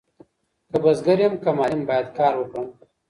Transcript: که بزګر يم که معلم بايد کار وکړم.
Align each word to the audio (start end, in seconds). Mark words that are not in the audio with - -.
که 0.69 0.77
بزګر 0.83 1.19
يم 1.23 1.33
که 1.43 1.49
معلم 1.57 1.81
بايد 1.89 2.07
کار 2.17 2.33
وکړم. 2.37 2.67